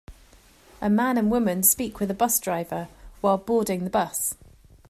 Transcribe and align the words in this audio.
A 0.81 0.89
man 0.89 1.15
and 1.19 1.29
woman 1.29 1.61
speak 1.61 1.99
with 1.99 2.09
a 2.09 2.15
bus 2.15 2.39
driver 2.39 2.87
while 3.21 3.37
boarding 3.37 3.83
the 3.83 3.91
bus. 3.91 4.33